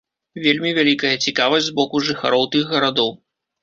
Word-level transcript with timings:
Вельмі 0.45 0.71
вялікая 0.77 1.13
цікавасць 1.27 1.69
з 1.69 1.77
боку 1.79 2.05
жыхароў 2.09 2.53
тых 2.53 2.65
гарадоў. 2.77 3.19